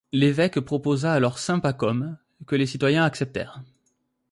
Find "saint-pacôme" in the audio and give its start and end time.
1.37-2.17